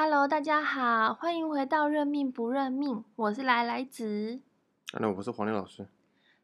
[0.00, 4.38] Hello，大家好，欢迎回到认命不认命，我是来来子
[4.92, 5.88] 啊，那我是黄丽老师。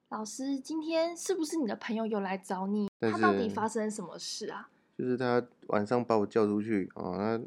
[0.08, 2.90] 老师，今天是不是你的朋友有来找你？
[3.00, 4.68] 他到底发生什么事啊？
[4.98, 7.38] 就是他晚上把我叫出去哦，那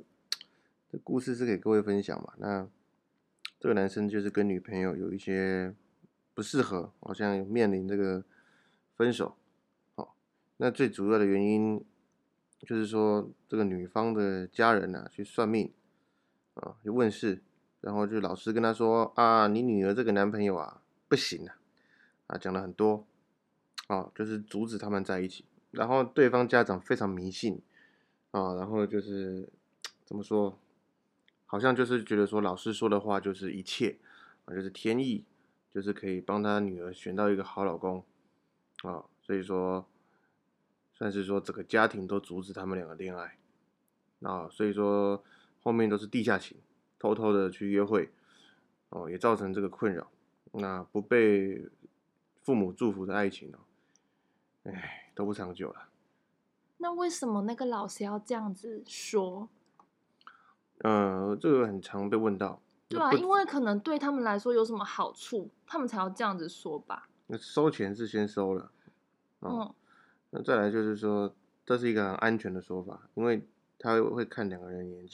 [0.90, 2.32] 这故事是给各位分享嘛。
[2.38, 2.66] 那
[3.60, 5.76] 这个男生就是跟女朋友有一些
[6.34, 8.24] 不适合，好像有面临这个
[8.96, 9.36] 分手。
[9.96, 10.16] 好，
[10.56, 11.84] 那最主要的原因
[12.62, 15.70] 就是说，这个女方的家人呢、去算命
[16.62, 17.42] 啊，就问事，
[17.82, 21.58] 然后就老师跟他说啊，你女儿这个男朋友啊不行啊，
[22.28, 23.06] 啊讲了很多，
[23.88, 25.46] 啊就是阻止他们在一起。
[25.72, 27.62] 然后对方家长非常迷信
[28.32, 29.50] 啊，然后就是
[30.06, 30.58] 怎么说，
[31.46, 33.98] 好像就是觉得说老师说的话就是一切
[34.46, 35.26] 啊，就是天意，
[35.72, 38.04] 就是可以帮他女儿选到一个好老公
[38.84, 39.86] 啊，所以说
[40.96, 43.38] 算是说整个家庭都阻止他们两个恋爱
[44.22, 45.24] 啊，所以说
[45.68, 46.58] 后面都是地下情，
[46.98, 48.10] 偷偷的去约会
[48.88, 50.10] 哦，也造成这个困扰。
[50.54, 51.62] 那不被
[52.42, 53.60] 父母祝福的爱情哦，
[54.64, 55.90] 哎，都不长久了。
[56.78, 59.50] 那为什么那个老师要这样子说？
[60.78, 62.62] 呃，这个很常被问到。
[62.88, 67.10] 对啊，因为可能对他们来说有什么好处，他们才要这样子说吧。
[67.26, 68.72] 那收钱是先收了，
[69.42, 69.76] 哦，嗯，
[70.30, 73.46] 那再来就是说，这是一个很安全的说法，因为
[73.78, 75.06] 他会看两个人的年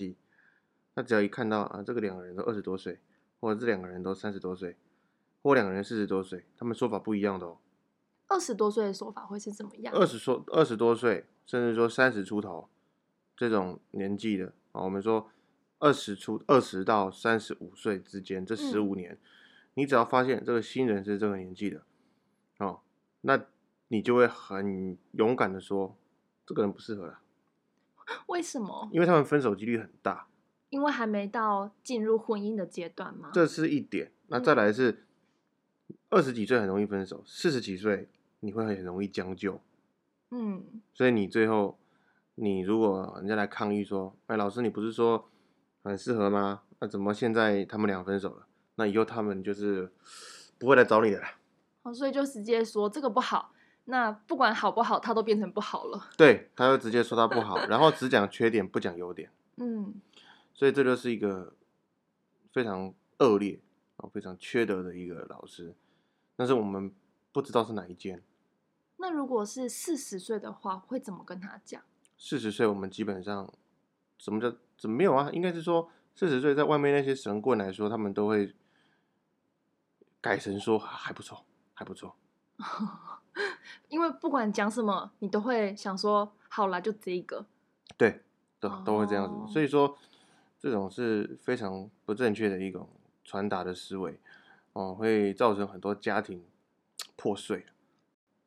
[0.94, 3.00] 纪，他只要一看到啊，这个两个人都二十多岁，
[3.40, 4.78] 或者这两个人都三十多岁，
[5.42, 7.58] 或两个人四十多岁，他们说法不一样的哦。
[8.28, 9.94] 二十多岁的说法会是怎么样？
[9.94, 12.70] 二十说二十多岁，甚至说三十出头
[13.36, 15.30] 这种年纪的啊，我们说
[15.80, 19.20] 二十出二十到三十五岁之间这十五年，
[19.74, 21.84] 你只要发现这个新人是这个年纪的，
[22.60, 22.82] 哦，
[23.22, 23.46] 那
[23.90, 25.96] 你就会很勇敢的说，
[26.46, 27.20] 这个人不适合了，
[28.28, 28.90] 为什么？
[28.92, 30.28] 因为他们分手几率很大，
[30.74, 33.30] 因为还没到进入婚姻的阶段嘛？
[33.32, 34.12] 这是一点。
[34.30, 35.06] 那再来是
[36.10, 39.62] 二十几岁很容易分手，四十几岁你会很容易将就。
[40.32, 41.78] 嗯，所以你最后，
[42.34, 45.30] 你如果人家来抗议说，哎，老师你不是说
[45.84, 46.64] 很适合吗？
[46.80, 48.48] 那怎么现在他们俩分手了？
[48.78, 49.92] 那以后他们就是
[50.58, 51.36] 不会来找你的啦。
[51.84, 53.54] 哦，所以就直接说这个不好，
[53.86, 56.10] 那不管好不好，他都变成不好了。
[56.18, 59.94] 对，他就直接说他不好，然后只讲缺点不讲优点，嗯，
[60.54, 61.56] 所以这就是一个
[62.52, 63.62] 非常恶劣
[63.98, 65.76] 啊、非常缺德的一个老师。
[66.36, 66.94] 但是我们
[67.32, 68.24] 不知道是哪一间。
[68.98, 71.82] 那如果是四十岁的话，会怎么跟他讲？
[72.18, 73.52] 四十岁，我们基本上
[74.18, 75.30] 什么叫怎么没有啊？
[75.32, 78.56] 应该是说四十岁在外面那些神棍来说，他们都会
[80.22, 81.44] 改成说还不错，
[81.74, 82.16] 还不错。
[83.90, 87.46] 因为不管讲什么，你都会想说，好啦，就这一个。
[87.98, 88.24] 对，
[88.60, 89.34] 都都会这样子。
[89.36, 89.98] 哦所以说，
[90.64, 92.88] 这种是非常不正确的一种
[93.26, 94.18] 传达的思维，
[94.72, 96.42] 哦，会造成很多家庭
[97.18, 97.66] 破碎。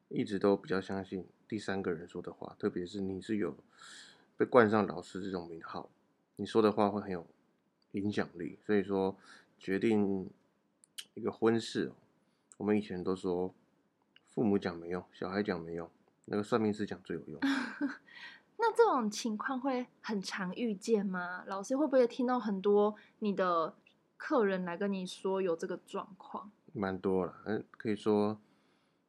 [0.09, 3.54] 一直都比较相信第三个人说的话，特别是你是有
[4.34, 5.91] 被冠上老师这种名号，
[6.37, 7.27] 你说的话会很有
[7.91, 8.59] 影响力。
[8.65, 9.15] 所以说，
[9.59, 10.31] 决定
[11.12, 11.93] 一个婚事，
[12.56, 13.54] 我们以前都说
[14.31, 15.91] 父母讲没用，小孩讲没用，
[16.25, 17.38] 那个算命师讲最有用。
[18.59, 21.44] 那这种情况会很常遇见吗？
[21.47, 23.75] 老师会不会听到很多你的
[24.17, 26.50] 客人来跟你说有这个状况？
[26.72, 28.39] 蛮多了，嗯，可以说，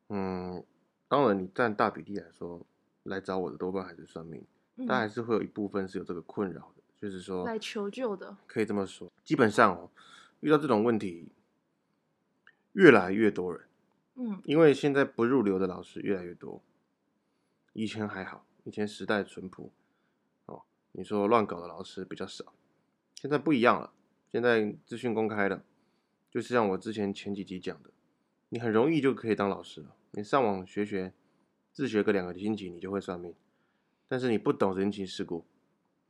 [0.10, 0.64] 嗯，
[1.08, 2.66] 当然你占大比例来说，
[3.04, 4.46] 来找我的多半还是算命，
[4.88, 8.36] 但还嗯，是会有一部分是有这个困扰的，就是说来求救的。
[8.48, 9.90] 可以这么说，基本上哦，
[10.40, 11.32] 遇到这种问题，
[12.74, 13.66] 越来越多人，
[14.16, 16.62] 嗯因为现在不入流的老师越来越多，
[17.74, 19.72] 以前还好，以前时代淳朴，
[20.48, 22.54] 哦，你说乱搞的老师比较少，
[23.16, 23.94] 现在不一样了，
[24.30, 25.64] 现在资讯公开了，
[26.30, 27.90] 就是像我之前前几集讲的，
[28.50, 31.14] 你很容易就可以当老师了，你上网学学，
[31.72, 33.34] 自学个两个星期，你就会算命，
[34.10, 35.46] 但是你不懂人情世故，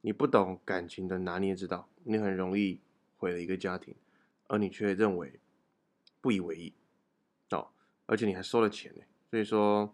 [0.01, 2.81] 你不懂感情的拿捏之道，你很容易
[3.17, 3.93] 毁了一个家庭，
[4.47, 5.39] 而你却认为
[6.19, 6.73] 不以为意，
[7.51, 7.67] 哦，
[8.07, 9.93] 而且你还收了钱呢，所以说，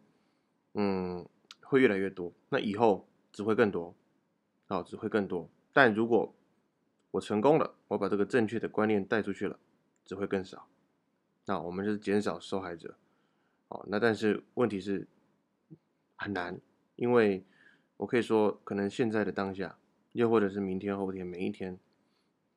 [0.76, 1.28] 嗯，
[1.74, 3.96] 会越来越多，那以后只会更多，
[4.68, 5.50] 哦，只会更多。
[5.74, 6.32] 但如果
[7.10, 9.60] 我成功了，我把这个正确的观念带出去了，
[10.06, 10.68] 只会更少。
[11.46, 12.96] 那我们是减少受害者，
[13.70, 15.08] 哦，那但是问题是
[16.16, 16.62] 很难，
[16.96, 17.44] 因为
[17.98, 19.80] 我可以说，可能现在的当下，
[20.12, 21.80] 又或者是明天、后天，每一天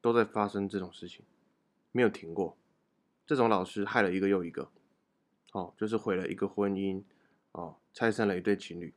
[0.02, 1.24] 都在发生这种事情，
[1.90, 2.58] 没有停过。
[3.24, 4.70] 这种老师害了一个又一个，
[5.52, 7.02] 哦，就是毁了一个婚姻，
[7.52, 8.92] 哦，拆散了一对情侣。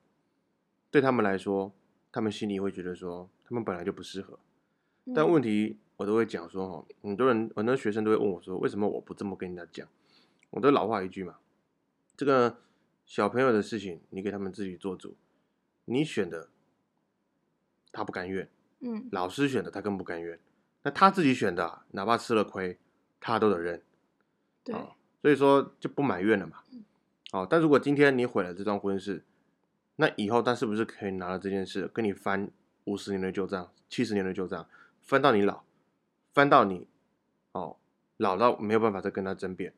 [0.91, 1.71] 对他们来说，
[2.11, 4.39] 他们心里会觉得说，他们本来就不适合。
[5.13, 9.87] 但嗯问题我都会讲说，哦，很多人很多学生都会问我说，为什么我不这么跟人家讲？
[10.51, 11.37] 我都老话一句嘛，
[12.17, 12.57] 这个
[13.05, 15.15] 小朋友的事情，你给他们自己做主，
[15.85, 16.49] 你选的
[17.91, 18.49] 他不甘愿，
[18.79, 20.39] 嗯老师选的他更不甘愿，
[20.83, 22.77] 那他自己选的啊，哪怕吃了亏，
[23.19, 23.81] 他都得认。
[24.63, 26.63] 对，哦所以说就不埋怨了嘛。
[27.31, 29.23] 哦、但如果今天你毁了这桩婚事，
[30.01, 32.49] 那以后他是不是可以拿了这件事跟你翻
[32.85, 34.65] 五十年的旧账、七十年的旧账，
[35.01, 35.63] 翻到你老，
[36.33, 36.87] 翻到你
[37.51, 37.75] 哦
[38.15, 39.73] 老到没有办法再跟他争辩，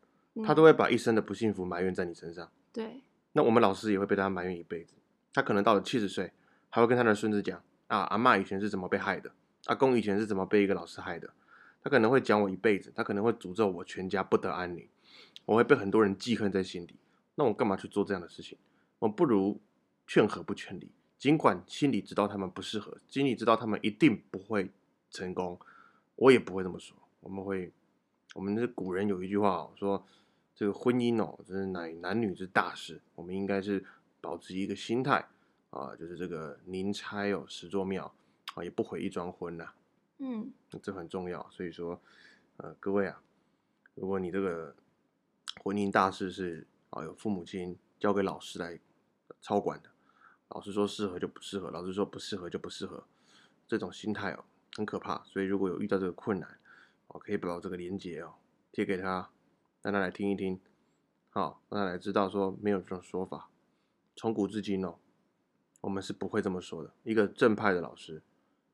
[0.45, 2.51] 他嗯都会把一生的不幸福埋怨在你身上。
[2.71, 3.01] 对，
[3.31, 4.94] 那我们老师也会被他埋怨一辈子。
[5.33, 6.31] 他可能到了七十岁，
[6.69, 9.31] 还会跟他的孙子讲啊，阿嬷以前是怎么被害的，
[9.65, 11.33] 阿公以前是怎么被一个老师害的。
[11.83, 14.88] 他可能会讲我一辈子，他可能会诅咒我全家不得安宁，
[15.45, 17.00] 我会被很多人记恨在心底。
[17.33, 18.56] 那我干嘛去做这样的事情？
[19.00, 19.59] 我不如
[20.11, 20.91] 劝和不劝离。
[21.17, 24.69] 尽管心里知道他们不适合，心里知道他们一定不会
[25.09, 25.57] 成功，
[26.17, 26.97] 我也不会这么说。
[27.21, 27.71] 我们会，
[28.33, 30.05] 我们的古人有一句话哦，说
[30.53, 33.85] 这个婚姻哦，这是乃男女之大事，我们应该是
[34.19, 35.25] 保持一个心态
[35.69, 38.13] 啊，就是这个宁拆哦十座庙
[38.55, 39.71] 啊，也不毁一桩婚呐、
[40.17, 40.51] 嗯
[40.83, 41.49] 这很重要。
[41.51, 41.97] 所以说，
[42.57, 43.21] 呃，各位啊，
[43.93, 44.75] 如果你这个
[45.63, 48.77] 婚姻大事是啊有父母亲交给老师来
[49.39, 49.89] 操管的，
[50.53, 53.06] 老师说适合就不适合，老师说不适合就不适合，
[53.68, 54.44] 这种心态哦
[54.75, 55.24] 很可怕。
[55.24, 56.59] 所以如果有遇到这个困难，
[57.07, 58.33] 哦，可以把这个连接哦
[58.71, 59.30] 贴给他，
[59.81, 60.59] 让他来听一听，
[61.30, 63.50] 好、让他来知道说没有这种说法。
[64.15, 64.95] 从古至今哦，
[65.80, 66.94] 我们是不会这么说的。
[67.04, 68.21] 一个正派的老师，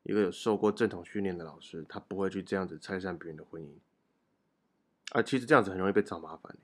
[0.01, 3.75] 一个有受过正统训练的老师，他不会去这样子拆散别人的婚姻。
[5.12, 6.57] 啊，其实这样子很容易被找麻烦。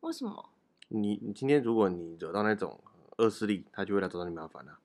[0.00, 0.50] 为什么？
[0.88, 2.80] 你你今天如果你惹到那种
[3.22, 4.80] 恶势力，他就会来找到你麻烦了、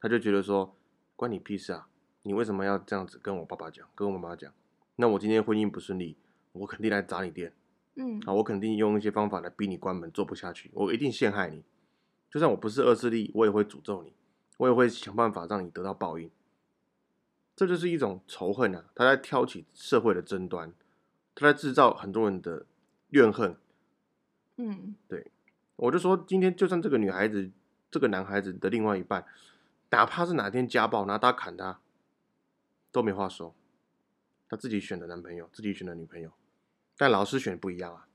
[0.00, 0.76] 他就觉得说
[1.16, 1.88] 关你屁事啊！
[2.22, 4.52] 你为什么要这样子跟我爸爸讲，跟我妈妈讲？
[4.96, 6.16] 那我今天婚姻不顺利，
[6.52, 7.52] 我肯定来砸你店
[7.96, 8.32] 嗯啊！
[8.34, 11.64] 我肯定用一些方法来逼你关门，做不下去，我一定陷害你。
[12.30, 14.12] 就算我不是恶势力，我也会诅咒你，
[14.58, 16.30] 我也会想办法让你得到报应。
[17.56, 18.84] 这就是一种仇恨啊！
[18.94, 20.72] 他在挑起社会的争端，
[21.34, 22.64] 他在制造很多人的
[23.08, 23.56] 怨恨，
[24.56, 25.30] 嗯对
[25.76, 27.50] 我就说，今天就算这个女孩子、
[27.90, 29.24] 这个男孩子的另外一半，
[29.90, 31.80] 哪怕是哪天家暴，拿刀砍他，
[32.92, 33.54] 都没话说。
[34.48, 36.32] 他自己选的男朋友，自己选的女朋友，
[36.96, 38.08] 但老师选不一样啊。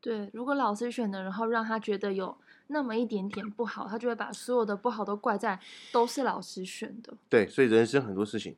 [0.00, 2.36] 对，如果老师选的，然后让他觉得有
[2.68, 5.60] 那么一点点不好，他就会把所有的不好都怪在
[5.92, 8.56] 都是老师选的，对，所以人生很多事情，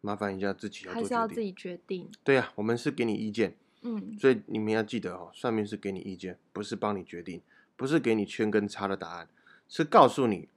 [0.00, 1.04] 麻烦一下自己要还。
[1.04, 2.10] 是要自己决定。
[2.22, 7.42] 对呀、我们是给你意见，嗯所以你们要记得哦，算命是给你意见，不是帮你决定，
[7.76, 9.28] 不是给你圈跟叉的答案，
[9.68, 10.48] 是告诉你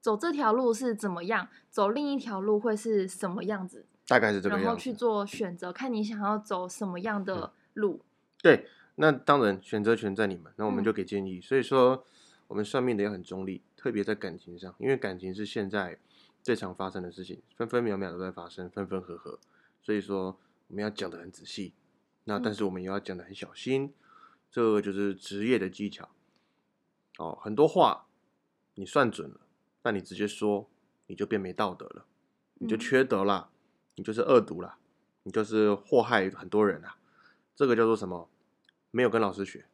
[0.00, 4.78] 走这条路是怎么样，走另一条路会是什么样子，大概是这个样子然后。
[4.78, 8.00] 去做选择，看你想要走什么样的路。
[8.40, 11.40] 对，那当然选择权在你们，那我们嗯就给建议。
[11.40, 12.04] 所以说，
[12.46, 15.98] 我们算命的也很中立，特别在感情上，因为感情是现在
[16.42, 19.40] 最常发生的事情，分分秒秒都在发生，分分合合。
[19.82, 20.38] 所以说，
[20.68, 21.74] 我们要讲的很仔细，
[22.24, 23.92] 那但嗯是我们也要讲的很小心，
[24.50, 26.08] 这就是职业的技巧。
[27.18, 28.05] 哦，很多话
[28.76, 29.40] 你算准了，
[29.82, 30.70] 那你直接说，
[31.08, 32.06] 你就变没道德了，
[32.54, 33.50] 你就嗯缺德啦，
[33.96, 34.78] 你就是恶毒啦，
[35.24, 36.96] 你就是祸害很多人啊。
[37.54, 38.28] 这个叫做什么？
[38.90, 39.66] 没有跟老师学，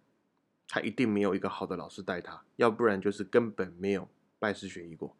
[0.69, 5.17] 他一定没有一个好的老师带他，要不然就是根本没有拜师学艺过，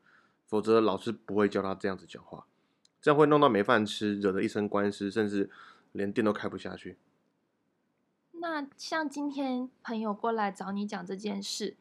[0.47, 2.47] 否则老师不会教他这样子讲话，
[3.01, 5.51] 这样会弄到没饭吃，惹得一身官司，甚至
[5.93, 6.97] 连店都开不下去。
[8.33, 11.77] 那像今天朋友过来找你讲这件事，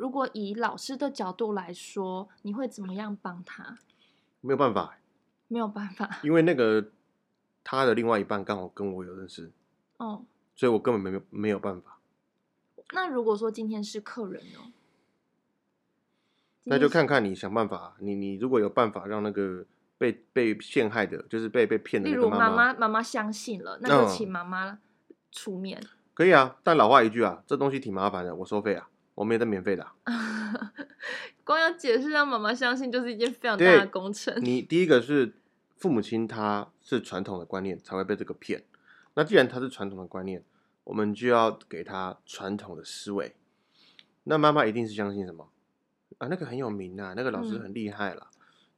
[0.00, 3.76] 如果以老师的角度来说，你会怎么样帮他？
[4.40, 4.96] 没有办法，
[5.48, 6.90] 没有办法，因为那个
[7.62, 9.52] 他的另外一半刚好跟我有认识，
[9.98, 10.24] 哦。
[10.56, 11.98] 所以我根本没有没有办法。
[12.94, 14.72] 那如果说今天是客人呢？
[16.64, 19.66] 那就看看你想办法，你你如果有办法让那个
[19.98, 24.78] 被被陷害的，就是被被骗的例如妈那个妈妈妈妈相信了，那就嗯请妈妈
[25.30, 25.82] 出面。
[26.14, 28.88] 可以啊，但老话一句啊，这东西挺麻烦的，我收费啊，
[29.20, 30.72] 我们也在免费的啊、
[31.44, 34.34] 光要解释让妈妈相信，就是一件非常大的工程。
[34.42, 35.34] 你第一个是
[35.76, 38.64] 父母亲他是传统的观念才会被这个骗，
[39.12, 40.42] 那既然他是传统的观念，
[40.84, 43.34] 我们就要给他传统的思维。
[44.24, 45.50] 那妈妈一定是相信什么
[46.16, 46.26] 啊？
[46.28, 48.30] 那个很有名啊，那个老师嗯很厉害啦，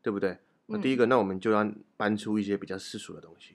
[0.02, 0.38] 对不对？
[0.66, 3.54] 那第一嗯个，那我们就要搬出一些比较世俗的东西。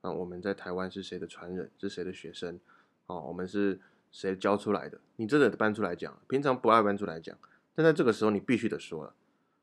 [0.00, 1.70] 啊，我们在台湾是谁的传人？
[1.78, 2.58] 是谁的学生？
[3.06, 3.78] 哦，我们是
[4.12, 5.00] 谁教出来的？
[5.16, 7.36] 你真的搬出来讲，平常不爱搬出来讲，
[7.74, 9.14] 但在这个时候你必须得说了。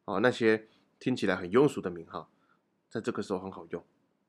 [0.06, 0.68] 哦，那些
[1.00, 2.30] 听起来很庸俗的名号，
[2.90, 3.82] 在这个时候很好用。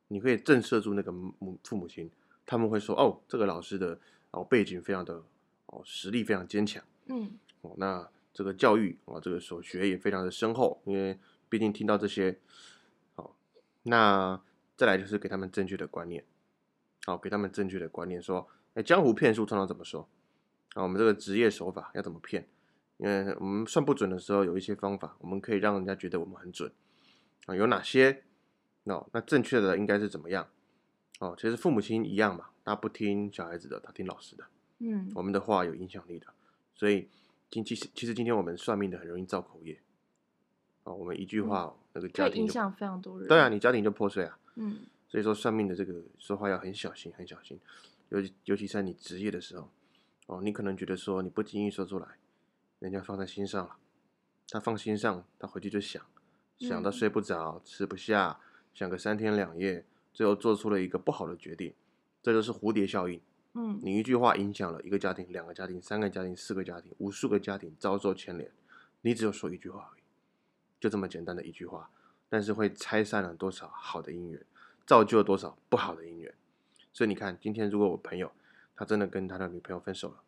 [0.08, 2.10] 你可以震慑住那个母父母亲，
[2.44, 3.98] 他们会说哦，这个老师的
[4.32, 5.22] 哦背景非常的
[5.66, 12.38] 哦实力非常坚强，嗯哦，那这个教育啊，这个所学也非常的深厚，因为毕竟听到这些，
[13.14, 13.34] 好，
[13.84, 14.40] 那
[14.76, 16.24] 再来就是给他们正确的观念，
[17.06, 20.08] 好，给他们正确的观念，说，哎，江湖骗术通常怎么说？
[20.74, 22.46] 啊，我们这个职业手法要怎么骗？
[22.98, 26.70] 因为我们算不准的时候，有一些方法，我们可以让人家觉得我们很准，
[27.46, 28.24] 啊，有哪些？
[28.84, 30.48] 哦，那正确的应该是怎么样？
[31.18, 34.44] 哦，其实父母亲一样嘛，他不听小孩子的，他听老师的。
[34.78, 36.26] 嗯我们的话有影响力的，
[36.74, 37.08] 所以
[37.50, 39.78] 今其实其实今天我们算命的很容易造口业，
[40.84, 43.28] 啊，我们一句话、那个家庭就影响非常多人。
[43.28, 47.58] 对啊，，你家庭就破碎啊，嗯所以说算命的这个说话要很小心，很小心，
[48.10, 49.70] 尤其尤其在你职业的时候，
[50.26, 52.06] 哦，你可能觉得说你不经意说出来，
[52.78, 53.76] 人家放在心上了，
[54.48, 56.04] 他放心上，他回去就想，
[56.58, 58.38] 想到嗯睡不着、吃不下，
[58.74, 61.74] 想个三天两夜，最后做出了一个不好的决定，
[62.22, 63.20] 这就是蝴蝶效应。
[63.54, 68.50] 嗯你一句话影响了一个家庭、两个家庭、三个家庭、四个家庭、无数个家庭遭受牵连。
[69.00, 70.02] 你只有说一句话而已，
[70.78, 71.90] 就这么简单的一句话，
[72.28, 74.44] 但是会拆散了多少好的姻缘，
[74.86, 76.34] 造就了多少不好的姻缘。
[76.92, 78.32] 所以你看，今天如果我朋友
[78.76, 80.22] 他真的跟他的女朋友分手了，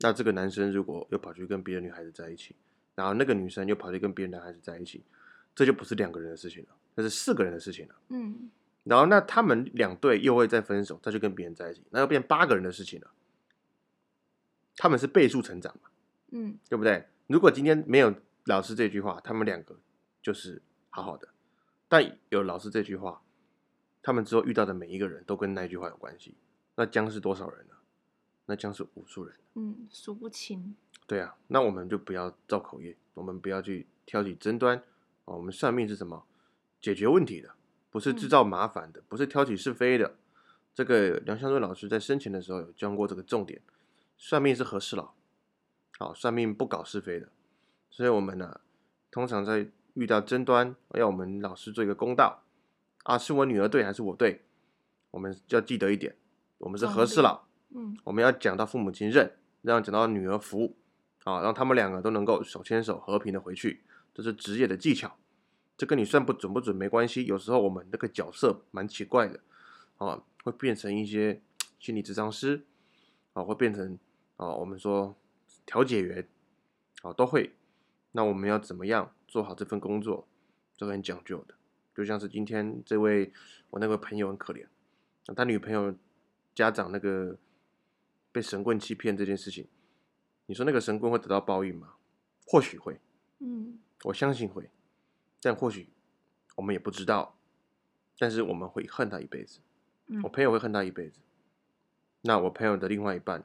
[0.00, 2.54] 那这个男生如果又跑去跟别的女孩子在一起，
[2.94, 5.02] 然后那个女生又跑去跟别的男孩子在一起，
[5.54, 7.94] 这就不是两个人的事情了，那是四个人的事情了。
[8.08, 8.50] 嗯
[8.84, 13.10] 然后那他们两队又会再分手，再去跟别人在一起，那又变八个人的事情了。
[14.76, 15.88] 他们是倍数成长嘛，
[16.32, 17.06] 嗯对不对？
[17.26, 18.14] 如果今天没有
[18.44, 19.78] 老师这句话，他们两个
[20.20, 20.60] 就是
[20.90, 21.28] 好好的；
[21.88, 23.22] 但有老师这句话，
[24.04, 26.34] 他们之后遇到的每一个人都跟那句话有关系，
[26.76, 27.74] 那将是多少人呢？
[28.44, 29.34] 那将是无数人。
[29.54, 30.76] 嗯，数不清。
[31.06, 34.76] 对啊，那我们就不要造口业，我们不要去挑起争端。
[35.24, 36.26] 哦，我们算命是什么？
[36.82, 37.54] 解决问题的，
[37.90, 40.16] 不是制嗯造麻烦的，不是挑起是非的。
[40.74, 43.62] 这个梁香瑞老师在生前的时候有教过这个重点，
[44.18, 45.14] 算命是和事佬，
[45.98, 47.30] 好，算命不搞是非的。
[47.88, 48.60] 所以我们呢，
[49.10, 52.42] 通常在遇到争端，要我们老师做一个公道
[53.04, 54.42] 啊，是我女儿对还是我对？
[55.10, 56.16] 我们要记得一点，
[56.58, 59.32] 我们是和事中立佬，嗯我们要讲到父母亲认，
[59.62, 60.76] 让讲到女儿服，
[61.22, 65.16] 啊，让他们两个都能够手牵手和平的回去，这是职业的技巧。
[65.76, 69.40] 这跟你算不准不准没关系，有时候我们那个角色蛮奇怪的，
[69.98, 71.40] 啊，会变成一些
[71.78, 72.64] 心理咨商师，
[73.32, 73.98] 啊，会变成
[74.36, 75.16] 啊，我们说
[75.66, 76.26] 调解员，
[77.02, 77.54] 啊，都会。
[78.12, 80.26] 那我们要怎么样做好这份工作，
[80.76, 81.54] 这个很讲究的。
[81.94, 83.32] 就像是今天这位
[83.70, 84.66] 我那个朋友很可怜，
[85.34, 85.94] 他女朋友
[86.54, 87.38] 家长那个
[88.32, 89.68] 被神棍欺骗这件事情，
[90.46, 91.94] 你说那个神棍会得到报应吗？
[92.46, 93.00] 或许会，
[93.38, 94.70] 嗯我相信会，
[95.40, 95.88] 但或许
[96.56, 97.38] 我们也不知道，
[98.18, 99.60] 但是我们会恨他一辈子。
[100.06, 101.20] 嗯我朋友会恨他一辈子，
[102.20, 103.42] 那我朋友的另外一半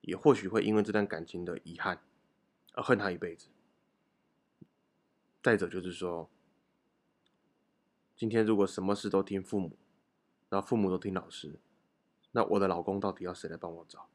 [0.00, 2.00] 也或许会因为这段感情的遗憾
[2.72, 3.46] 而恨他一辈子。
[5.40, 6.28] 再者就是说，
[8.20, 9.78] 今天如果什么事都听父母，
[10.50, 11.58] 然后父母都听老师，
[12.32, 14.10] 那我的老公到底要谁来帮我找？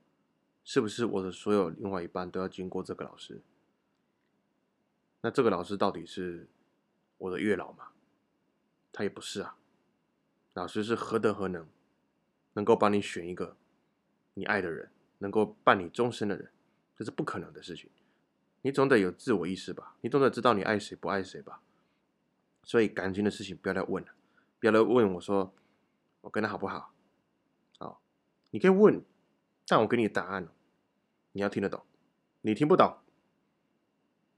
[0.64, 3.42] 是不是我的所有另外一半都要经过这个老师？
[5.22, 6.48] 那这个老师到底是
[7.18, 7.94] 我的月老吗？
[8.94, 9.58] 他也不是啊。
[10.54, 11.68] 老师是何德何能，
[12.54, 13.58] 能够帮你选一个
[14.36, 16.52] 你爱的人，能够伴你终身的人，
[16.96, 17.90] 这是不可能的事情。
[18.62, 21.64] 你总得有自我意识吧，你总得知道你爱谁不爱谁吧。
[22.66, 24.10] 所以感情的事情不要来问了，
[24.60, 25.54] 不要来问我说
[26.22, 26.92] 我跟他好不好。
[27.78, 28.02] 好，
[28.50, 29.02] 你可以问，
[29.68, 30.50] 但我给你答案，
[31.32, 31.86] 你要听得懂。
[32.42, 32.98] 你听不懂，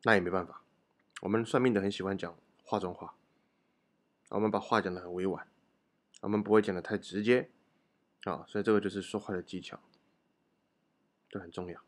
[0.04, 0.62] 那也没办法。
[1.22, 3.16] 我们算命的很喜欢讲话中话，
[4.30, 5.48] 我们把话讲得很委婉，
[6.22, 7.50] 我们不会讲得太直接
[8.24, 9.80] 啊，所以这个就是说话的技巧，
[11.30, 11.82] 这很重要。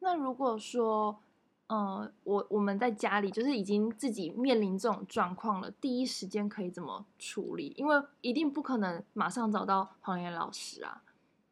[0.00, 1.22] 那如果说，
[1.68, 7.74] 呃，我我们在家里就是已经自己面临这种状况了，第一时间可以怎么处理？
[7.76, 11.02] 因为一定不可能马上找到黄岩老师啊。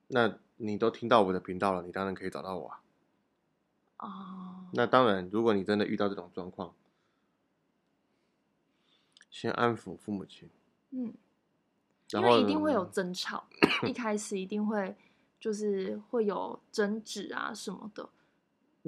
[0.09, 2.81] 那你都听到我的频道了，你当然可以找到我啊。
[3.99, 6.75] 哦，那当然，如果你真的遇到这种状况，
[9.31, 10.49] 先安抚父母亲，
[10.93, 11.13] 嗯，
[12.13, 13.45] 因为一定会有争吵，
[13.87, 14.97] 一开始一定会
[15.39, 18.09] 就是会有争执啊什么的。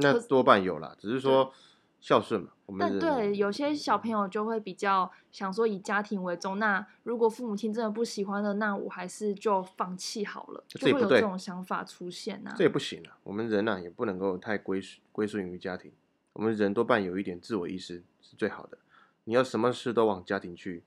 [0.01, 1.53] 那多半有啦，只是说
[2.01, 2.53] 孝顺嘛。
[2.67, 12.65] 我们但对有些小朋友就会比较想说以家庭为重，那如果父母亲真的不喜欢的，那我还是就放弃好了，就会有这种想法出现啊这。
[12.65, 13.19] 也不行啊。
[13.25, 15.93] 我们人呐、也不能够太归属归顺于家庭。
[16.35, 18.79] 我们人多半有一点自我意识是最好的。
[19.25, 20.85] 你要什么事都往家庭去，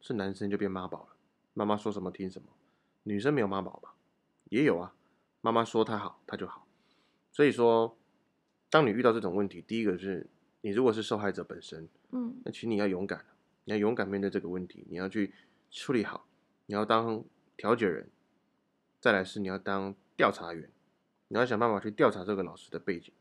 [0.00, 1.08] 是男生就变妈宝了，
[1.54, 2.48] 妈妈说什么听什么。
[3.02, 3.94] 女生没有妈宝吧？
[4.50, 4.94] 也有啊，
[5.40, 6.66] 妈妈说她好，她就好。
[7.32, 7.97] 所以说，
[8.70, 10.26] 当你遇到这种问题，第一个是
[10.60, 13.24] 你如果是受害者本身，嗯那其实你要勇敢，
[13.64, 15.32] 你要勇敢面对这个问题，你要去
[15.70, 16.26] 处理好，
[16.66, 17.24] 你要当
[17.56, 18.08] 调解人，
[19.00, 20.70] 再来是你要当调查员，
[21.28, 23.12] 你要想办法去调查这个老师的背景，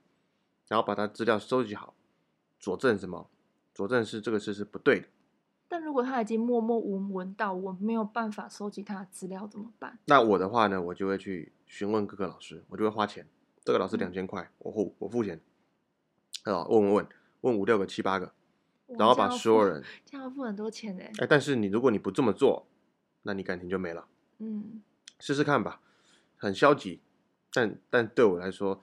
[0.68, 1.94] 然后把他资料收集好，
[2.60, 3.30] 佐证什么？
[3.74, 5.08] 佐证是这个事是不对的。
[5.70, 10.00] 但如果他已经默默无闻到我没有办法收集他的资料怎么办？
[10.06, 13.28] 那我的话呢，我就会去询问各个老师，我就会花钱，
[13.68, 15.42] 这个老师嗯两千块，我付我付钱，
[16.44, 17.08] 啊，问问问
[17.42, 18.32] 问五六个七八个，
[18.88, 21.12] 然后把所有人，这样要付很多钱哎。
[21.18, 22.66] 哎，但是你如果你不这么做，
[23.24, 24.08] 那你感情就没了。
[24.38, 24.82] 嗯
[25.20, 25.82] 试试看吧，
[26.38, 27.02] 很消极，
[27.52, 28.82] 但但对我来说，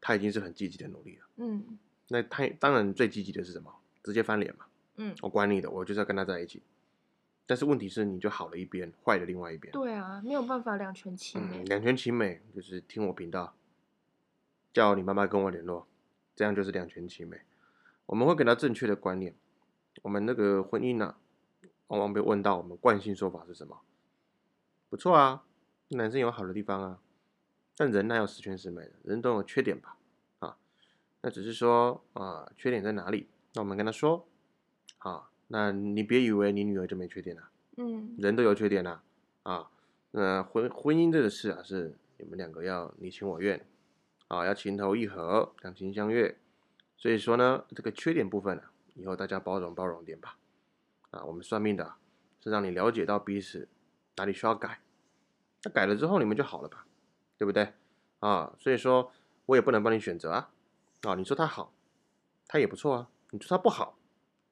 [0.00, 1.26] 他已经是很积极的努力了。
[1.38, 3.74] 嗯那他当然最积极的是什么？
[4.04, 4.66] 直接翻脸嘛，
[4.98, 6.62] 嗯，我管你的，我就是要跟他在一起。
[7.46, 9.72] 但是问题是，你就好了一边，坏了另外一边。
[9.72, 11.64] 对啊，没有办法两全其美嗯，。
[11.64, 13.56] 两全其美就是听我频道，
[14.72, 15.86] 叫你妈妈跟我联络，
[16.34, 17.40] 这样就是两全其美。
[18.06, 19.34] 我们会给他正确的观念。
[20.02, 21.16] 我们那个婚姻呢、
[21.88, 23.80] 往往被问到我们惯性说法是什么？
[24.88, 25.44] 不错啊，
[25.88, 26.98] 男生有好的地方啊，
[27.76, 28.92] 但人哪有十全十美的？
[29.04, 29.96] 人都有缺点吧？
[30.40, 30.56] 啊，
[31.22, 33.28] 那只是说啊，缺点在哪里？
[33.54, 34.26] 那我们跟他说，
[34.98, 39.02] 啊，那你别以为你女儿就没缺点啊，嗯人都有缺点了、
[39.42, 39.70] 啊，
[40.12, 43.64] 那婚婚姻这个事啊，是你们两个要你情我愿，
[44.30, 46.38] 啊，要情投意合，两情相悦。
[46.96, 50.38] 所以说呢，这个缺点部分啊，以后大家包容包容点吧。
[51.10, 51.94] 啊，我们算命的
[52.40, 53.68] 是让你了解到彼此
[54.16, 54.82] 哪里需要改，
[55.64, 56.86] 那改了之后你们就好了吧，
[57.36, 57.72] 对不对？
[58.20, 59.12] 啊，所以说
[59.46, 60.52] 我也不能帮你选择啊。
[61.02, 61.72] 啊，你说他好，
[62.46, 63.98] 他也不错啊；你说他不好，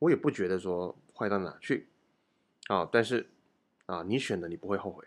[0.01, 1.89] 我也不觉得说坏到哪去。
[2.67, 3.31] 啊，但是
[3.87, 5.05] 啊，你选的你不会后悔，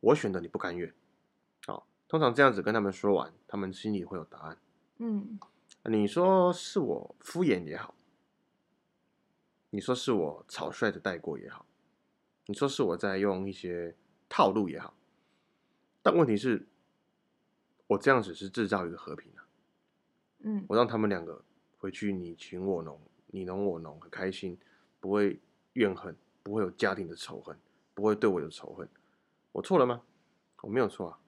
[0.00, 0.92] 我选的你不甘愿。
[2.10, 4.58] 啊，通常这样子跟他们说完，他们心里会有答案。
[4.98, 5.38] 嗯
[5.84, 7.94] 你说是我敷衍也好，
[9.70, 11.64] 你说是我草率的带过也好，
[12.46, 13.96] 你说是我在用一些
[14.28, 14.92] 套路也好，
[16.02, 16.66] 但问题是，
[17.86, 19.46] 我这样子是制造一个和平啊，
[20.40, 21.42] 嗯我让他们两个
[21.78, 24.58] 回去你情我浓，你侬我侬，很开心，
[24.98, 25.40] 不会
[25.74, 27.56] 怨恨，不会有家庭的仇恨，
[27.94, 28.86] 不会对我有仇恨。
[29.52, 30.02] 我错了吗？
[30.60, 31.18] 我没有错啊。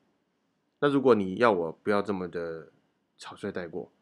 [0.84, 2.72] 那如果你要我不要这么的
[3.16, 3.92] 草率带过，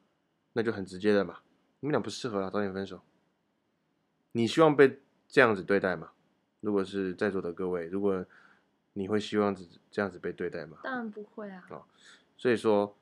[0.55, 1.41] 那就很直接的嘛，
[1.81, 3.03] 你们俩不适合啊，早点分手。
[4.33, 6.13] 你希望被这样子对待吗？
[6.61, 8.25] 如果是在座的各位，如果
[8.95, 10.79] 你会希望这这样子被对待吗？
[10.83, 11.69] 当然不会啊。
[12.39, 12.97] 所以说，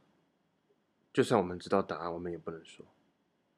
[1.13, 2.85] 就算我们知道答案，我们也不能说。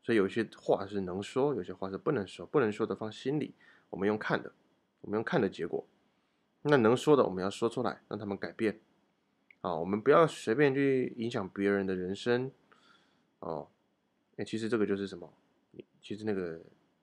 [0.02, 3.54] 所以有些话是能说，有些话是不能说，不能说的放心里，
[3.88, 4.52] 我们用看的，
[5.00, 5.86] 我们用看的结果。
[6.60, 8.78] 那能说的，我们要说出来，让他们改变。
[9.60, 12.50] 啊，我们不要随便去影响别人的人生。
[13.40, 13.68] 哦，
[14.36, 15.32] 哎，其实这个就是什么？
[16.00, 16.60] 其实那个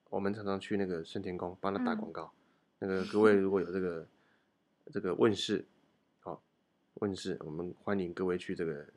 [0.09, 2.33] 我们常常去那个圣天宫帮他打嗯广告。
[2.79, 4.07] 那个各位如果有这个
[4.91, 5.65] 这个问世，
[6.19, 6.41] 好、
[6.95, 8.87] 问世，我们欢迎各位去这个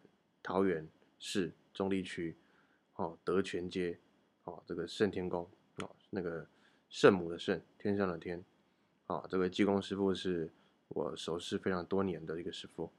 [0.42, 0.86] 桃园
[1.18, 2.36] 市中立区，
[2.96, 3.98] 哦，德全街，
[4.44, 6.46] 哦，这个圣天宫，哦，那个
[6.88, 8.42] 圣母的圣，天上的天，
[9.06, 10.50] 啊、这个济公师傅是
[10.88, 12.90] 我熟识非常多年的一个师傅，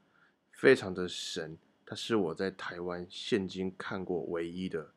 [0.52, 4.92] 非常的神，他是我在台湾现今看过唯一的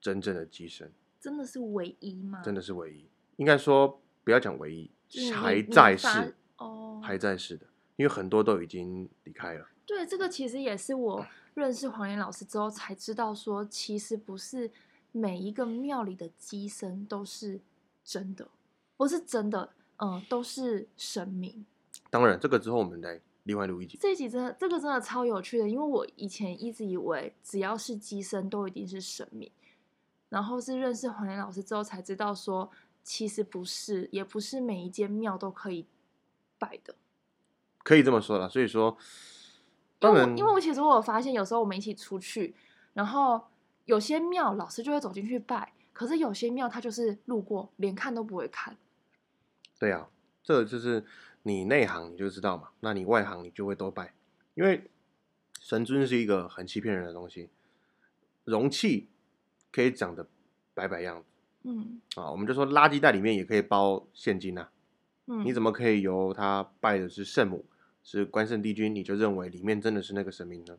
[0.00, 2.40] 真正的机身，真的是唯一吗？
[2.42, 9.66] 真的是唯一，应该说不要讲唯一就是你，还在世，哦，还在世的，因为很多都已经离开了。
[9.84, 14.70] 对，这个其实也是我 认识黄岩老师之后才知道，说其实不是
[15.12, 17.60] 每一个庙里的机身都是
[18.04, 18.48] 真的，
[18.96, 21.64] 不是真的，嗯，都是神明。
[22.10, 23.96] 当然，这个之后我们来另外录一集。
[24.00, 29.50] 这一集真的，这个真的超有趣的，因为我以前一直以为只要是机身都一定是神明，
[30.28, 32.70] 然后是认识黄岩老师之后才知道说，
[33.02, 35.86] 其实不是，也不是每一间庙都可以
[36.58, 36.94] 拜的。
[37.84, 38.48] 可以这么说啦。
[38.48, 38.96] 所以说，
[40.00, 42.54] 因为我当然，因为我其实我有发现，有时候我们一起出去，
[42.94, 43.40] 然后
[43.84, 48.76] 有些庙老师就会走进去拜，可是有些庙他就是路过，连看都不会看。
[49.78, 50.08] 对啊，
[50.42, 51.04] 这就是
[51.46, 54.12] 你内行你就知道嘛，那你外行你就会都拜，
[54.54, 54.90] 因为
[55.60, 57.50] 神尊是一个很欺骗人的东西，
[58.42, 59.08] 容器
[59.70, 60.26] 可以长得
[60.74, 61.28] 白白样子
[61.62, 64.72] 嗯啊，我们就说垃圾袋里面也可以包现金啊，
[65.26, 67.64] 嗯，你怎么可以由他拜的是圣母，
[68.02, 70.76] 是关圣帝君，你就认为里面真的是那个神明呢？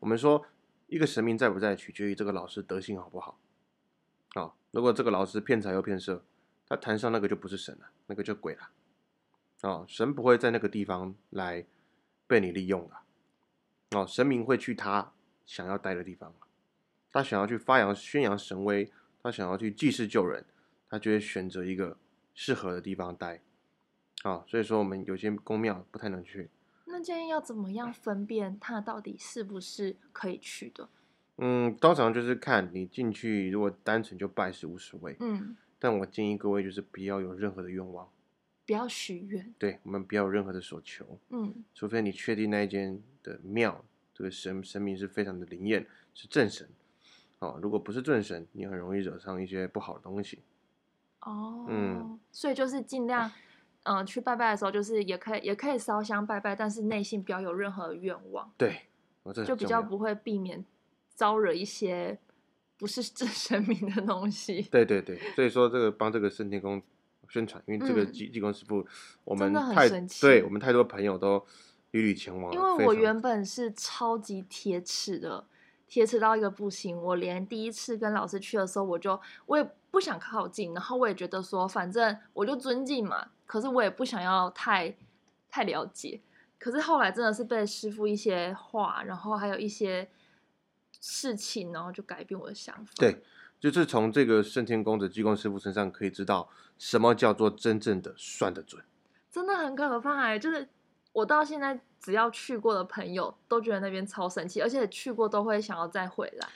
[0.00, 0.44] 我们说
[0.88, 3.38] 一个神明在不在，取决于这个老师德行好不好
[4.34, 4.52] 啊。
[4.72, 6.22] 如果这个老师骗财又骗色，
[6.68, 8.68] 他坛上那个就不是神了，那个就鬼了
[9.62, 11.66] 哦，神不会在那个地方来
[12.26, 13.98] 被你利用的。
[13.98, 15.12] 哦，神明会去他
[15.44, 16.32] 想要待的地方，
[17.10, 18.90] 他想要去发扬宣扬神威，
[19.22, 20.44] 他想要去济世救人，
[20.88, 21.96] 他就会选择一个
[22.34, 23.40] 适合的地方待。
[24.24, 26.50] 哦、所以说我们有些宫庙不太能去。
[26.84, 30.88] 那建议要怎么样分辨它到底是不是可以去的？
[31.38, 35.16] 嗯，通常就是看你进去，如果单纯就拜是无所谓。
[35.20, 38.06] 嗯，但我建议各位就是不要有任何的愿望，
[38.70, 39.52] 不要许愿。
[39.58, 46.68] 对我们不要有任何的所求，嗯除非你确定那一间的庙这个神神明是非常的灵验，是正神。
[47.40, 50.38] 哦，如果不是正神，你很容易惹上一些不好的东西。
[51.22, 53.28] 哦，嗯，所以就是尽量，
[53.82, 58.82] 嗯、去拜拜的时候，就是也可以也可以烧香拜拜，但是内心不要有任何的愿望，对，
[59.44, 60.64] 就比较不会避免
[61.16, 62.16] 招惹一些
[62.78, 64.62] 不是正 神明的东西。
[64.70, 66.80] 对对对，所以说这个帮这个圣天宫
[67.30, 68.84] 宣传，因为这个嗯济济公师傅，
[69.24, 69.88] 我们太
[70.20, 71.42] 对我们太多朋友都
[71.92, 75.46] 屡屡前往，因为我原本是超级铁齿的，
[75.86, 77.00] 铁齿到一个不行。
[77.00, 84.96] 我连第一次跟老师去的时候，我就我也不想靠近，然后我也觉得说，反正我就尊敬嘛，可是我也不想要太
[85.48, 86.20] 太了解。
[86.58, 90.10] 可是后来真的是被师傅一些话，然后还有一些
[91.00, 92.92] 事情，然后就改变我的想法。
[92.96, 93.22] 对，
[93.60, 98.82] 就是从这个圣天宫的济公师傅身上可以知道什么叫做真正的算得准。
[99.30, 100.66] 真的很可怕哎、就是
[101.12, 106.48] 我到现在只要去过的朋友都觉得那边超神奇，而且去过都会想要再回来。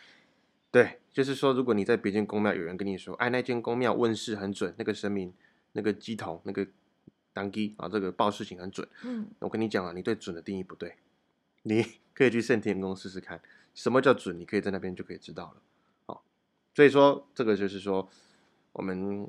[0.70, 5.32] 对，就是说，如果你在别间宫庙，有人跟你说，哎，那间宫庙问事很准，那个神明、
[5.72, 6.66] 那个鸡头、那个
[7.32, 8.88] 当鸡啊，这个报事情很准。
[9.02, 10.96] 嗯，我跟你讲啊，你对准的定义不对，
[11.62, 13.40] 你 可以去圣天宫试试看，
[13.74, 15.62] 什么叫准，你可以在那边就可以知道了。
[16.74, 18.08] 好，所以说这个就是说，
[18.72, 19.28] 我们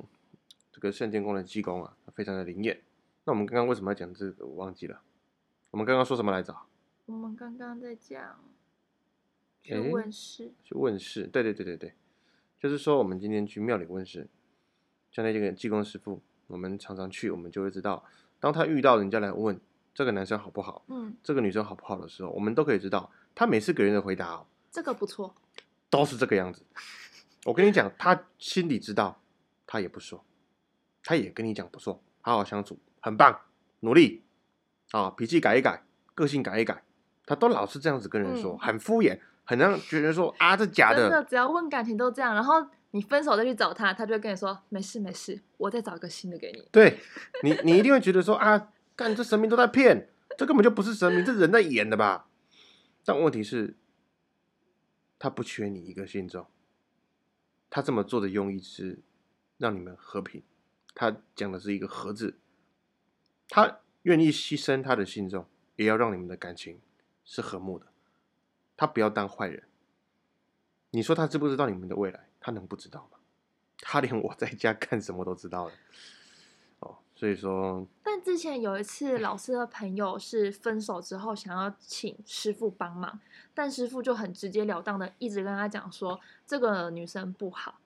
[0.72, 2.82] 这个圣天宫的济公啊，非常的灵验。
[3.24, 4.44] 那我们刚刚为什么要讲这个？
[4.44, 5.00] 我忘记了。
[5.70, 6.54] 我们刚刚说什么来着？
[7.06, 8.40] 我们刚刚在讲
[9.62, 10.52] 去诶问世。
[10.64, 11.94] 去问事，对对对对对，
[12.58, 14.28] 就是说我们今天去庙里问事，
[15.12, 18.04] 像那个济公师傅，我们常常去，我们就会知道，
[18.40, 19.60] 当他遇到人家来问
[19.94, 25.34] 这个男生好不好，嗯，这个女生好不好的时候，我们都可以知道，他每次给人的回答哦，这个不错。
[25.88, 26.64] 都是这个样子。
[27.46, 29.22] 我跟你讲，他心里知道，
[29.66, 30.24] 他也不说，
[31.04, 33.40] 他也跟你讲不错，好好相处，很棒，
[33.80, 34.24] 努力
[34.90, 35.84] 啊，脾气改一改，
[36.16, 36.82] 个性改一改，
[37.24, 46.68] 他都老是这样子跟人说，嗯很敷衍，很让觉得说啊，这假的真的，只要问感情都这样，然后你分手再去找他，他就会跟你说没事没事，我再找一个新的给你。
[46.72, 46.98] 对
[47.44, 52.26] 你，你一定会觉得说啊，干这神明都在骗，这根本就不是神明，这人在演的吧？
[53.04, 53.76] 但问题是，
[55.16, 56.44] 他不缺你一个信众，
[57.68, 58.98] 他这么做的用意是
[59.58, 60.42] 让你们和平，
[60.94, 62.38] 他讲的是一个和字，
[63.48, 66.80] 他愿意牺牲他的信众，也要让你们的感情
[67.24, 67.86] 是和睦的，
[68.76, 69.64] 他不要当坏人。
[70.90, 72.28] 你说他知不知道你们的未来？
[72.40, 73.18] 他能不知道吗？
[73.78, 75.74] 他连我在家干什么都知道了。
[77.16, 83.18] 哦，所以说，但之前有一次，老师的朋友是分手之后想要请师傅帮忙，
[83.54, 87.80] 但师傅就很直截了当的一直跟他讲说这个女生不好。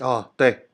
[0.00, 0.68] 哦，对，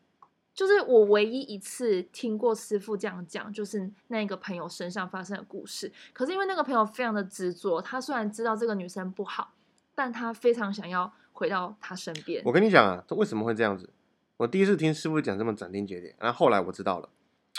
[0.55, 5.93] 就是我唯一一次听过师傅这样讲，就是那个朋友身上发生的故事。
[6.13, 9.53] 可是因为那个朋友非常的执着，他虽然知道这个女生不好，
[9.95, 12.53] 但他非常想要回到她身边我。
[12.53, 13.91] 跟你讲啊，这为什么会这样子？
[14.39, 17.09] 我第一次听师傅讲这么斩钉截铁，然后后来我知道了，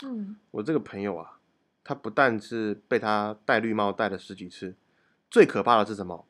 [0.04, 1.38] 嗯，我这个朋友啊，
[1.84, 4.74] 他不但是被他戴绿帽戴了十几次，
[5.30, 6.26] 最可怕的是什么？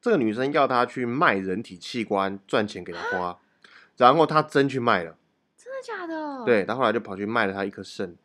[0.00, 3.38] 这个女生要他去卖人体器官赚钱给他花，
[3.96, 5.16] 然后他真去卖了，
[5.56, 6.44] 真的假的？
[6.44, 8.16] 对，他后来就跑去卖了他一颗肾。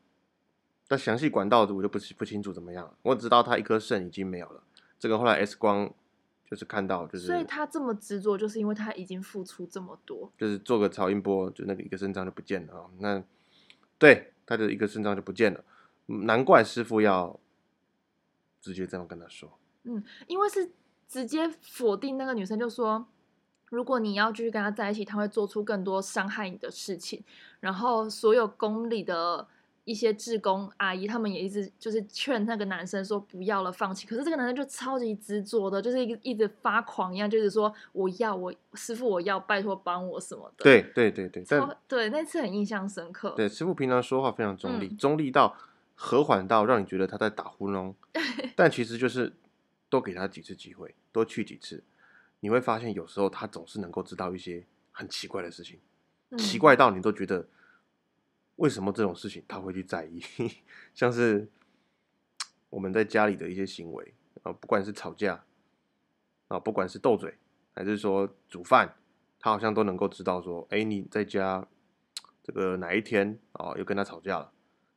[0.87, 4.63] 但详细管道我就不不清楚怎么样，我只知道他一颗肾已经没有了。
[4.97, 5.93] 这个后来 X 光
[6.49, 10.31] 就是看到，就是所以他这么执着，就是因为他已经付出这么多。
[10.37, 13.21] 就是做个超音波，就那个一个肾脏就不见了啊、那
[13.97, 15.63] 对他的一个肾脏就不见了，
[16.05, 17.39] 难怪师傅要
[18.61, 19.57] 直接这样跟他说。
[19.83, 20.71] 嗯因为是
[21.07, 23.07] 直接否定那个女生，就说
[23.69, 27.23] 如果你要继续跟他在一起，他会做出更多伤害你的事情。
[27.59, 29.47] 然后所有宫里的
[29.87, 34.05] 一些志工阿姨，他们也一直就是劝那个男生说不要了，放弃。
[34.05, 40.63] 可是这个男生就超级执着的，就是一个一直发狂一样，就是说我要我师傅我要拜托帮我什么的。
[40.65, 41.45] 对对对对，
[41.87, 43.29] 对那次很印象深刻。
[43.37, 45.55] 对师傅平常说话非常中立，嗯中立到
[45.95, 47.93] 和缓到让你觉得他在打呼噜，
[48.57, 49.31] 但其实就是
[49.87, 51.81] 多给他几次机会，多去几次，
[52.41, 55.79] 你会发现有时候他总是能够知道一些很奇怪的事情。
[56.29, 57.47] 嗯奇怪到你都觉得
[58.57, 60.21] 为什么这种事情他会去在意？
[60.93, 61.47] 像是
[62.69, 65.43] 我们在家里的一些行为啊，不管是吵架
[66.47, 67.33] 啊，不管是斗嘴，
[67.73, 68.95] 还是说煮饭，
[69.39, 71.67] 他好像都能够知道说，哎，你在家
[72.43, 74.51] 这个哪一天啊又跟他吵架了，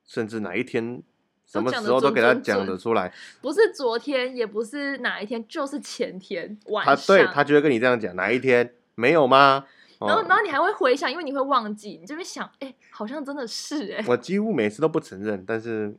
[0.05, 1.03] 甚至哪一天
[1.45, 7.17] 什么时候都给他讲得出来，不是昨天，也不是哪一天，就是前天晚他上。
[7.17, 9.67] 对他就会跟你这样讲，哪一天没有吗？
[10.01, 10.27] 然后，哦。
[10.29, 15.95] 然后你还会回想，因为你会忘记，你就会想，哎、好像真的是哎、我几乎每次都不承认，但是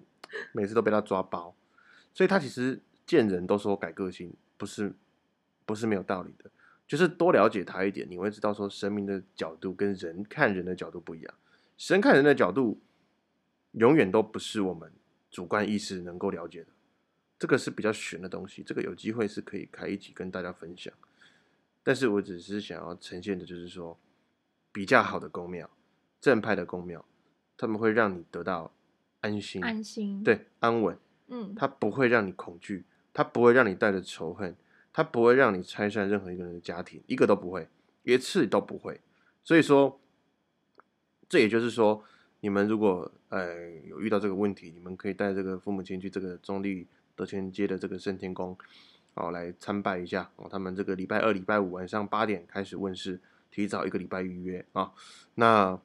[0.51, 1.55] 每次都被他抓包，
[2.13, 4.93] 所以他其实见人都说改个性，不是
[5.65, 6.49] 不是没有道理的，
[6.87, 11.33] 就是多了解他一点，你会知道说神明的角度跟人看人的角度不一样，
[11.77, 12.81] 神看人的角度
[13.73, 14.91] 永远都不是我们
[15.29, 16.67] 主观意识能够了解的，
[17.39, 20.93] 这个是比较玄的东西，这个有机会是可以开一集跟大家分享，
[21.83, 23.97] 但是我只是想要呈现的就是说
[24.71, 25.69] 比较好的公庙，
[26.19, 27.03] 正派的公庙。
[27.57, 28.73] 他们会让你得到
[29.19, 34.55] 安心，安心。，对安稳，嗯，它不会让你恐惧，他不会让你带着仇恨，
[34.91, 37.67] 他不会让你拆散任何一个人的家庭，一个都不会，
[38.01, 38.99] 一次都不会。
[39.43, 39.99] 所以说，
[41.29, 42.03] 这也就是说，
[42.39, 48.57] 你们如果呃有遇到这个问题，你们可以带这个父母亲去这个中立德全街的这个圣天宫，
[49.15, 50.47] 哦来参拜一下哦。
[50.49, 53.19] 他们这个礼拜二、礼拜五晚上八点开始问世，
[53.49, 54.91] 提早一个礼拜预约啊、
[55.35, 55.79] 那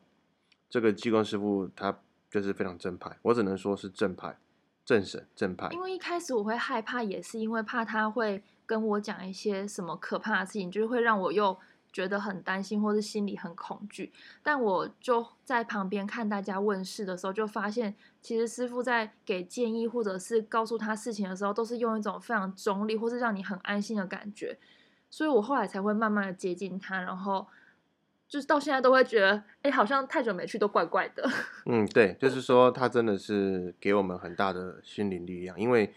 [0.68, 1.98] 这个济公师傅他
[2.30, 4.38] 就是非常正派，我只能说是正派、
[4.84, 5.68] 正神、正派。
[5.72, 11.56] 因为一开始我会害怕，也是因为怕他会跟我讲一些什么可怕的事情，就是会让我又
[11.96, 14.12] 觉得很担心，或是心里很恐惧。
[14.42, 24.58] 但我就在旁边看大家问事的时候，就发现其实师傅在给建议或者是告诉他事情的时候，都是用一种非常中立或是让你很安心的感觉。
[25.08, 27.46] 所以我后来才会慢慢的接近他，然后
[28.28, 31.26] 就是到现在都会觉得，哎，好像太久没去都怪怪的。
[31.64, 35.94] 嗯，对，就是说他真的是给我们很大的心灵力量，因为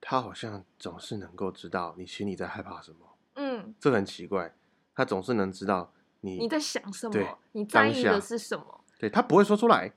[0.00, 2.98] 他好像总是能够知道你心里在害怕什么，
[3.36, 4.52] 嗯，这很奇怪，
[4.94, 7.38] 他总是能知道你你在想什对么？
[7.52, 8.80] 你在意当下的是什么？
[8.98, 9.92] 对他不会说出来，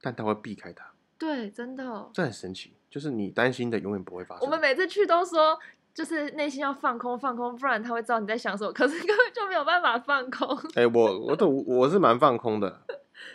[0.00, 2.10] 但他会避开他，对，真的。
[2.12, 4.44] 这很神奇，就是你担心的永远不会发生。
[4.44, 5.58] 我们每次去都说，
[5.94, 8.72] 就是内心要放空放空，不然他会知道你在想什么。
[8.72, 10.58] 可是根本就没有办法放空。
[10.74, 12.82] 哎、我我都我是蛮放空的，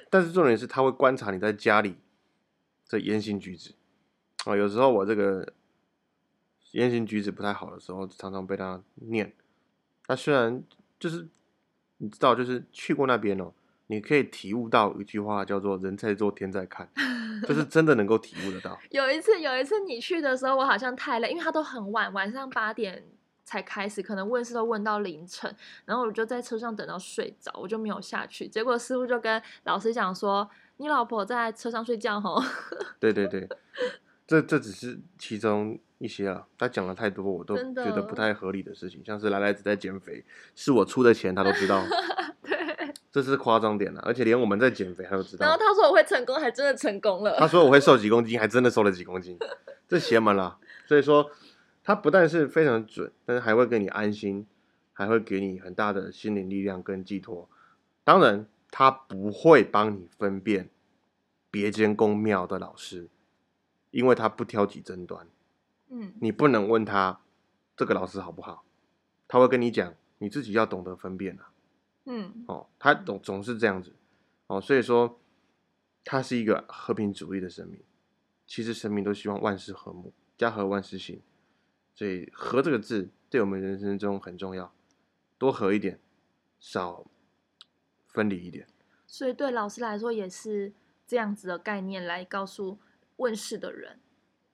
[0.09, 1.97] 但是重点是他会观察你在家里
[2.85, 3.73] 这言行举止。
[4.45, 5.53] 哦，有时候我这个
[6.71, 9.33] 言行举止不太好的时候，常常被他念。
[10.05, 10.63] 他虽然
[10.99, 11.27] 就是
[11.97, 13.51] 你知道，就是去过那边哦，
[13.87, 16.89] 你可以体悟到一句话叫做“人在做，天在看”，
[17.47, 18.77] 就是真的能够体悟得到。
[18.91, 23.03] 有一次，有一次你去的时候，我好像太累，因为他都很晚，晚上八点
[23.45, 25.53] 才开始，可能问事都问到凌晨，
[25.85, 28.47] 然后我就在车上等到睡着，我就没有下去。
[28.47, 32.43] 结果师傅就跟老师讲说：“你老婆在车上睡觉吼。
[32.99, 33.47] 对对对，
[34.27, 36.47] 这这只是其中一些啊。
[36.57, 40.23] 他讲了太多，我都觉得不太合理的事情，像是来来子在减肥，
[40.55, 41.83] 是我出的钱他都知道，
[42.43, 42.57] 对，
[43.11, 44.01] 这是夸张点了。
[44.05, 45.45] 而且连我们在减肥他都知道。
[45.45, 47.37] 然后他说我会成功，还真的成功了。
[47.37, 49.37] 他说我会瘦几公斤，还真的瘦了几公斤，
[49.87, 50.57] 这邪门了。
[50.85, 51.29] 所以说，
[51.83, 54.45] 他不但是非常准，但是还会给你安心，
[54.93, 57.49] 还会给你很大的心灵力量跟寄托。
[58.03, 60.69] 当然，他不会帮你分辨
[61.51, 63.09] 别间公庙的老师，
[63.91, 65.27] 因为他不挑起争端。
[65.89, 67.21] 嗯，你不能问他
[67.75, 68.65] 这个老师好不好，
[69.27, 71.51] 他会跟你讲，你自己要懂得分辨啊。
[72.05, 73.93] 嗯，哦，他总总是这样子，
[74.47, 75.19] 哦，所以说
[76.03, 77.81] 他是一个和平主义的神明。
[78.45, 81.21] 其实神明都希望万事和睦，家和万事兴。
[81.93, 84.71] 所以“和”这个字对我们人生中很重要，
[85.37, 85.99] 多和一点，
[86.59, 87.05] 少
[88.05, 88.67] 分离一点。
[89.05, 90.71] 所以对老师来说也是
[91.07, 92.77] 这样子的概念来告诉
[93.17, 93.99] 问世的人。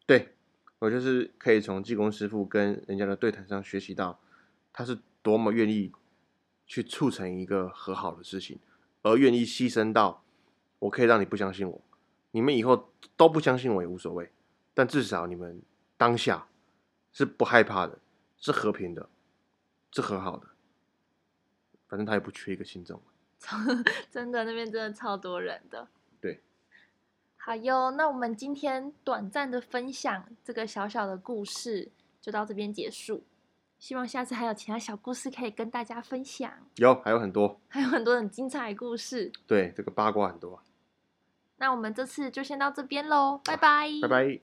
[0.06, 0.36] 对
[0.84, 4.20] 我就是可以从济公师傅跟人家的对谈上学习到，
[4.74, 5.94] 他是多么愿意
[6.66, 8.60] 去促成一个和好的事情，
[9.02, 10.26] 而愿意牺牲到
[10.80, 11.82] 我可以让你不相信我，
[12.32, 14.30] 你们以后都不相信我也无所谓，
[14.74, 15.62] 但至少你们
[15.96, 16.50] 当下
[17.14, 18.00] 是不害怕的，
[18.36, 19.08] 是和平的，
[19.94, 20.50] 是和好的，
[21.88, 23.02] 反正他也不缺一个信众。
[24.12, 25.88] 真的，那边真的超多人的。
[26.20, 26.42] 对，
[27.46, 33.26] 好哟，那我们今天短暂的分享这个小小的故事就到这边结束。
[33.78, 39.30] 希望下次还有其他小故事可以跟大家分享，有还有很多，还有很多很精彩的故事。
[39.46, 40.64] 对这个八卦很多，
[41.58, 44.53] 那我们这次就先到这边喽，拜拜，拜拜。